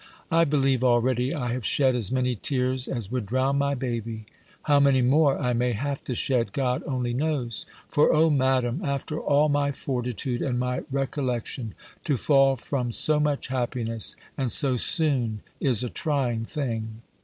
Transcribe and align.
I 0.31 0.45
believe 0.45 0.83
already 0.83 1.31
I 1.31 1.53
have 1.53 1.63
shed 1.63 1.93
as 1.93 2.11
many 2.11 2.33
tears 2.35 2.87
as 2.87 3.11
would 3.11 3.27
drown 3.27 3.59
my 3.59 3.75
baby. 3.75 4.25
How 4.63 4.79
many 4.79 5.03
more 5.03 5.37
I 5.37 5.53
may 5.53 5.73
have 5.73 6.03
to 6.05 6.15
shed, 6.15 6.53
God 6.53 6.81
only 6.87 7.13
knows! 7.13 7.67
For, 7.87 8.11
O 8.11 8.31
Madam, 8.31 8.81
after 8.83 9.19
all 9.19 9.47
my 9.47 9.71
fortitude, 9.71 10.41
and 10.41 10.57
my 10.57 10.81
recollection, 10.89 11.75
to 12.05 12.17
fall 12.17 12.55
from 12.55 12.91
so 12.91 13.19
much 13.19 13.49
happiness, 13.49 14.15
and 14.39 14.51
so 14.51 14.75
soon, 14.75 15.43
is 15.59 15.83
a 15.83 15.87
trying 15.89 16.45
thing! 16.45 17.03